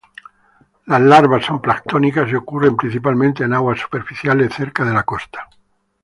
[0.87, 5.47] Las larvas son planctónicas y ocurren principalmente en aguas superficiales cerca de la costa.